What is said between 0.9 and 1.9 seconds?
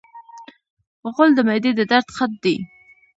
غول د معدې د